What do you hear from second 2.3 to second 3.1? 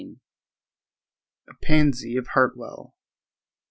HARTWELL.